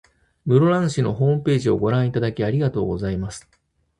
[0.47, 3.47] 室蘭市のホームページをご覧いただき、ありがとうございます。